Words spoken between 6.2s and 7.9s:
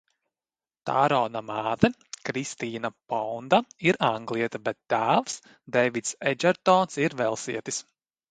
Edžertons ir velsietis.